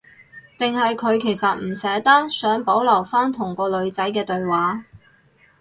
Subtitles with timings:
[0.57, 4.85] 定係佢其實唔捨得，想保留返同個女仔嘅對話